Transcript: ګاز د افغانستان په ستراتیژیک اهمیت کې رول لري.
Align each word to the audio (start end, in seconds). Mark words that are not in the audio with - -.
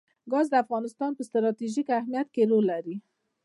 ګاز 0.31 0.47
د 0.51 0.55
افغانستان 0.63 1.11
په 1.15 1.23
ستراتیژیک 1.29 1.87
اهمیت 1.99 2.27
کې 2.35 2.43
رول 2.49 2.65
لري. 2.73 2.95